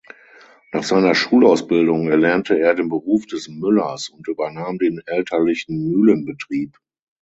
Nach 0.71 0.81
seiner 0.83 1.13
Schulausbildung 1.13 2.09
erlernte 2.09 2.57
er 2.57 2.73
den 2.73 2.89
Beruf 2.89 3.27
des 3.27 3.49
Müllers 3.49 4.09
und 4.09 4.27
übernahm 4.27 4.79
den 4.79 4.99
elterlichen 5.05 5.91
Mühlenbetrieb. 5.91 6.79